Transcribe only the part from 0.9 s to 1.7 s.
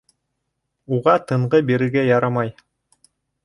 Уға тынғы